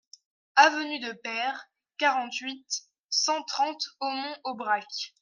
Avenue 0.55 0.97
de 0.99 1.11
Peyre, 1.11 1.69
quarante-huit, 1.99 2.65
cent 3.11 3.43
trente 3.43 3.83
Aumont-Aubrac 3.99 5.13